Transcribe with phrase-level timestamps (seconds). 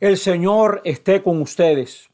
[0.00, 2.08] El Señor esté con ustedes.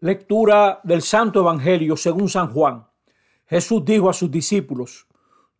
[0.00, 2.86] Lectura del Santo Evangelio según San Juan.
[3.46, 5.06] Jesús dijo a sus discípulos,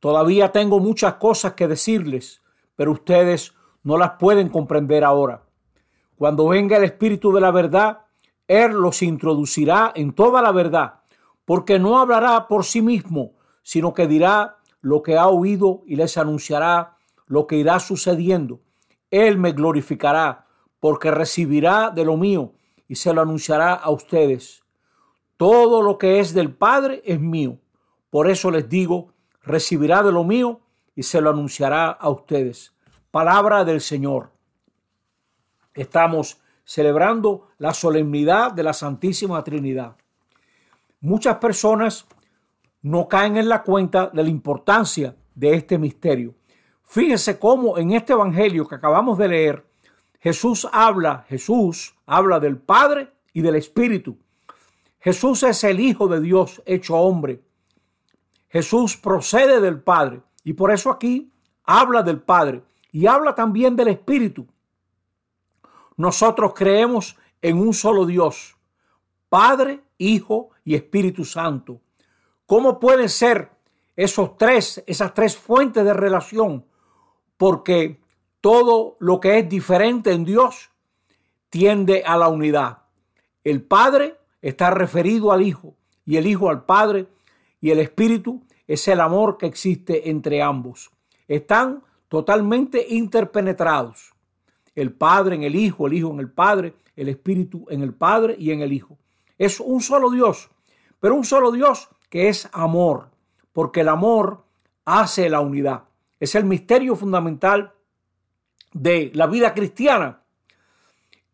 [0.00, 2.42] Todavía tengo muchas cosas que decirles,
[2.76, 5.44] pero ustedes no las pueden comprender ahora.
[6.14, 8.00] Cuando venga el Espíritu de la verdad,
[8.46, 11.00] Él los introducirá en toda la verdad,
[11.46, 13.32] porque no hablará por sí mismo,
[13.62, 18.60] sino que dirá lo que ha oído y les anunciará lo que irá sucediendo.
[19.10, 20.43] Él me glorificará
[20.84, 22.52] porque recibirá de lo mío
[22.86, 24.64] y se lo anunciará a ustedes.
[25.38, 27.58] Todo lo que es del Padre es mío.
[28.10, 30.60] Por eso les digo, recibirá de lo mío
[30.94, 32.74] y se lo anunciará a ustedes.
[33.10, 34.32] Palabra del Señor.
[35.72, 39.96] Estamos celebrando la solemnidad de la Santísima Trinidad.
[41.00, 42.06] Muchas personas
[42.82, 46.34] no caen en la cuenta de la importancia de este misterio.
[46.82, 49.73] Fíjense cómo en este Evangelio que acabamos de leer,
[50.24, 54.16] Jesús habla, Jesús habla del Padre y del Espíritu.
[54.98, 57.42] Jesús es el Hijo de Dios hecho hombre.
[58.48, 61.30] Jesús procede del Padre y por eso aquí
[61.64, 64.46] habla del Padre y habla también del Espíritu.
[65.98, 68.56] Nosotros creemos en un solo Dios,
[69.28, 71.82] Padre, Hijo y Espíritu Santo.
[72.46, 73.50] ¿Cómo pueden ser
[73.94, 76.64] esos tres, esas tres fuentes de relación?
[77.36, 78.02] Porque
[78.44, 80.68] todo lo que es diferente en Dios
[81.48, 82.82] tiende a la unidad.
[83.42, 87.06] El Padre está referido al Hijo y el Hijo al Padre
[87.62, 90.90] y el Espíritu es el amor que existe entre ambos.
[91.26, 94.12] Están totalmente interpenetrados.
[94.74, 98.36] El Padre en el Hijo, el Hijo en el Padre, el Espíritu en el Padre
[98.38, 98.98] y en el Hijo.
[99.38, 100.50] Es un solo Dios,
[101.00, 103.08] pero un solo Dios que es amor,
[103.54, 104.44] porque el amor
[104.84, 105.84] hace la unidad.
[106.20, 107.72] Es el misterio fundamental
[108.74, 110.20] de la vida cristiana,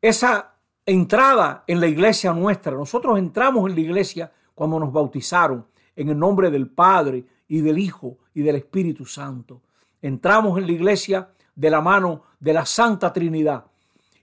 [0.00, 0.54] esa
[0.86, 2.72] entrada en la iglesia nuestra.
[2.72, 5.66] Nosotros entramos en la iglesia cuando nos bautizaron
[5.96, 9.62] en el nombre del Padre y del Hijo y del Espíritu Santo.
[10.00, 13.64] Entramos en la iglesia de la mano de la Santa Trinidad.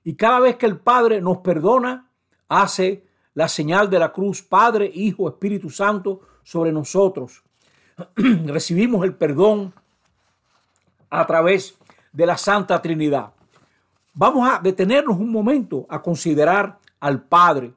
[0.03, 2.09] Y cada vez que el Padre nos perdona,
[2.47, 7.43] hace la señal de la cruz, Padre, Hijo, Espíritu Santo, sobre nosotros.
[8.15, 9.73] Recibimos el perdón
[11.09, 11.77] a través
[12.11, 13.33] de la Santa Trinidad.
[14.13, 17.73] Vamos a detenernos un momento a considerar al Padre,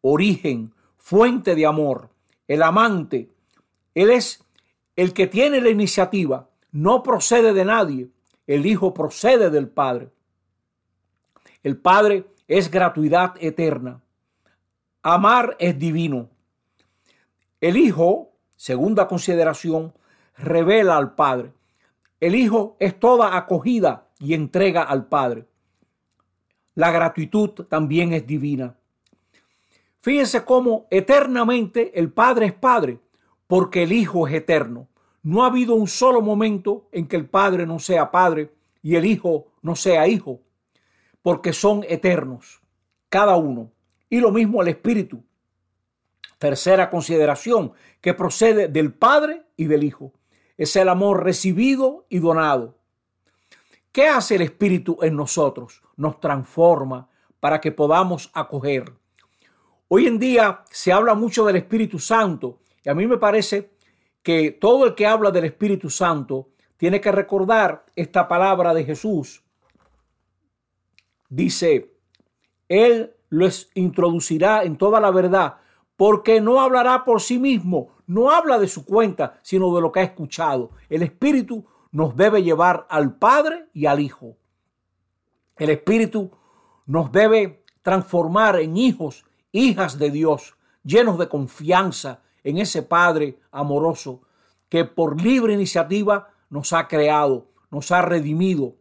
[0.00, 2.08] origen, fuente de amor,
[2.46, 3.28] el amante.
[3.94, 4.44] Él es
[4.94, 8.08] el que tiene la iniciativa, no procede de nadie.
[8.46, 10.10] El Hijo procede del Padre.
[11.62, 14.00] El Padre es gratuidad eterna.
[15.02, 16.28] Amar es divino.
[17.60, 19.92] El Hijo, segunda consideración,
[20.36, 21.52] revela al Padre.
[22.22, 25.44] El Hijo es toda acogida y entrega al Padre.
[26.76, 28.76] La gratitud también es divina.
[30.00, 33.00] Fíjense cómo eternamente el Padre es Padre,
[33.48, 34.86] porque el Hijo es eterno.
[35.24, 38.52] No ha habido un solo momento en que el Padre no sea Padre
[38.82, 40.38] y el Hijo no sea Hijo,
[41.22, 42.62] porque son eternos,
[43.08, 43.72] cada uno.
[44.08, 45.24] Y lo mismo el Espíritu.
[46.38, 50.12] Tercera consideración, que procede del Padre y del Hijo
[50.56, 52.78] es el amor recibido y donado.
[53.90, 55.82] ¿Qué hace el Espíritu en nosotros?
[55.96, 57.08] Nos transforma
[57.40, 58.92] para que podamos acoger.
[59.88, 63.72] Hoy en día se habla mucho del Espíritu Santo y a mí me parece
[64.22, 69.42] que todo el que habla del Espíritu Santo tiene que recordar esta palabra de Jesús.
[71.28, 71.96] Dice,
[72.68, 75.56] Él los introducirá en toda la verdad
[76.02, 80.00] porque no hablará por sí mismo, no habla de su cuenta, sino de lo que
[80.00, 80.72] ha escuchado.
[80.88, 84.36] El Espíritu nos debe llevar al Padre y al Hijo.
[85.56, 86.32] El Espíritu
[86.86, 94.22] nos debe transformar en hijos, hijas de Dios, llenos de confianza en ese Padre amoroso
[94.68, 98.74] que por libre iniciativa nos ha creado, nos ha redimido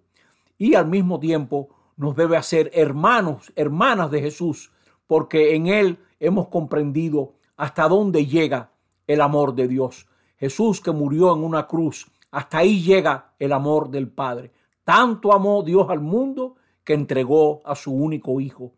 [0.58, 4.72] y al mismo tiempo nos debe hacer hermanos, hermanas de Jesús,
[5.06, 8.72] porque en Él hemos comprendido hasta dónde llega
[9.08, 10.08] el amor de Dios.
[10.38, 14.54] Jesús que murió en una cruz, hasta ahí llega el amor del Padre.
[14.86, 18.72] Tanto amó Dios al mundo que entregó a su único Hijo.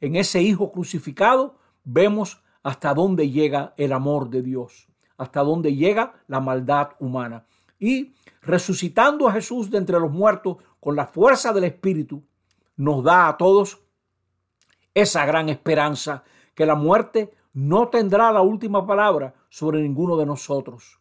[0.00, 6.14] En ese Hijo crucificado vemos hasta dónde llega el amor de Dios, hasta dónde llega
[6.26, 7.46] la maldad humana.
[7.78, 12.22] Y resucitando a Jesús de entre los muertos con la fuerza del Espíritu,
[12.76, 13.80] nos da a todos
[14.92, 16.24] esa gran esperanza
[16.54, 21.00] que la muerte no tendrá la última palabra sobre ninguno de nosotros.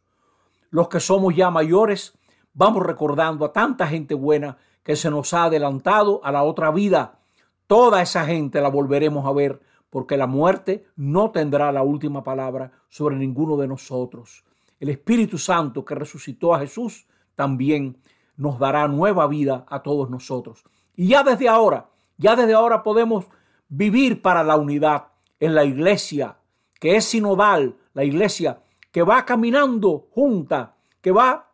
[0.70, 2.18] Los que somos ya mayores,
[2.54, 7.20] vamos recordando a tanta gente buena que se nos ha adelantado a la otra vida.
[7.68, 9.62] toda esa gente la volveremos a ver
[9.92, 14.44] porque la muerte no tendrá la última palabra sobre ninguno de nosotros.
[14.80, 17.06] El Espíritu Santo que resucitó a Jesús
[17.36, 17.98] también
[18.38, 20.64] nos dará nueva vida a todos nosotros.
[20.96, 23.26] Y ya desde ahora, ya desde ahora podemos
[23.68, 25.09] vivir para la unidad
[25.40, 26.38] en la iglesia,
[26.80, 31.52] que es sinodal, la iglesia que va caminando junta, que va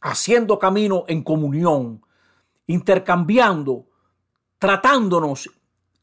[0.00, 2.02] haciendo camino en comunión,
[2.66, 3.86] intercambiando,
[4.58, 5.50] tratándonos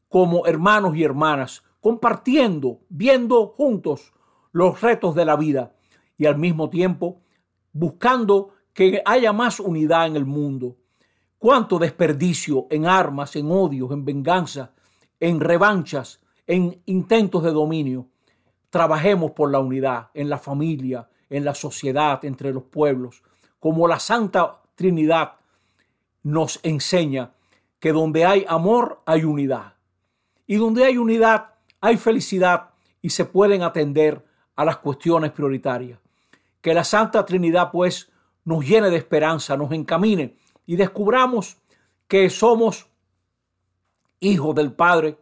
[0.10, 4.14] como hermanos y hermanas, compartiendo, viendo juntos
[4.52, 5.74] los retos de la vida
[6.18, 7.22] y al mismo tiempo
[7.72, 10.78] buscando que haya más unidad en el mundo.
[11.38, 14.72] Cuánto desperdicio en armas, en odios, en venganza,
[15.20, 18.08] en revanchas, en intentos de dominio.
[18.70, 23.24] Trabajemos por la unidad en la familia, en la sociedad, entre los pueblos,
[23.60, 25.34] como la Santa Trinidad
[26.24, 27.32] nos enseña
[27.80, 29.74] que donde hay amor hay unidad.
[30.48, 32.70] Y donde hay unidad hay felicidad
[33.02, 34.26] y se pueden atender
[34.56, 36.00] a las cuestiones prioritarias.
[36.62, 38.12] Que la Santa Trinidad pues
[38.46, 41.58] nos llene de esperanza, nos encamine y descubramos
[42.08, 42.88] que somos
[44.20, 45.18] hijos del Padre,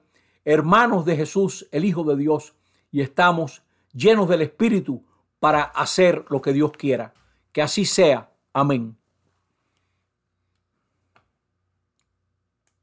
[0.45, 2.55] hermanos de Jesús, el Hijo de Dios,
[2.91, 5.03] y estamos llenos del Espíritu
[5.39, 7.13] para hacer lo que Dios quiera.
[7.51, 8.31] Que así sea.
[8.53, 9.00] Amén.